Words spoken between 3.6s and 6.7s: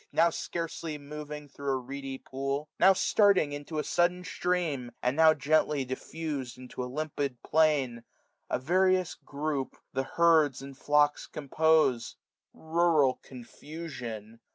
to a sudden stream, and now Gently diffus'd